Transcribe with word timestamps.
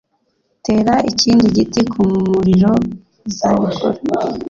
Tera 0.65 0.93
ikindi 1.11 1.45
giti 1.55 1.81
ku 1.91 2.01
muriro 2.27 2.71
uzabikora? 3.27 3.97